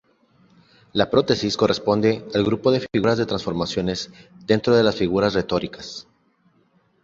La 0.93 1.11
prótesis 1.11 1.55
corresponde 1.57 2.25
al 2.33 2.43
grupo 2.43 2.71
de 2.71 2.83
figuras 2.91 3.19
de 3.19 3.27
transformación 3.27 3.87
dentro 4.47 4.75
de 4.75 4.81
las 4.81 4.95
figuras 4.95 5.35
retóricas. 5.35 6.07